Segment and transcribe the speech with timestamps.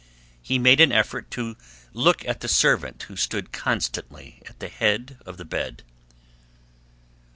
[0.41, 1.55] He made an effort to
[1.93, 5.83] look at the servant who stood constantly at the head of the bed.